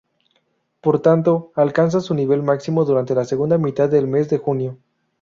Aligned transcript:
Por 0.81 0.99
tanto, 0.99 1.51
alcanza 1.53 2.01
su 2.01 2.15
nivel 2.15 2.41
máximo 2.41 2.85
durante 2.85 3.13
la 3.13 3.23
segunda 3.23 3.59
mitad 3.59 3.87
del 3.87 4.07
mes 4.07 4.31
de 4.31 4.39
junio. 4.39 4.79